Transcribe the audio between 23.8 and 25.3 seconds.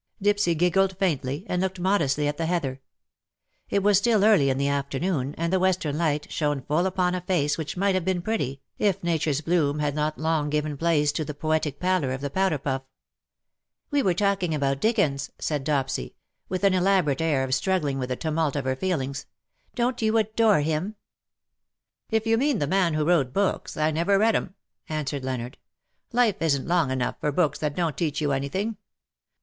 never read ^em/^ answered